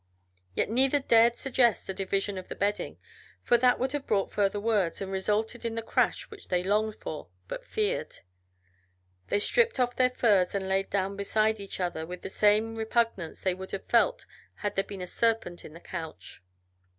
[0.55, 2.97] Yet neither dared suggest a division of the bedding,
[3.43, 6.95] for that would have brought further words and resulted in the crash which they longed
[6.95, 8.15] for, but feared.
[9.27, 13.41] They stripped off their furs, and lay down beside each other with the same repugnance
[13.41, 14.25] they would have felt
[14.55, 16.41] had there been a serpent in the couch.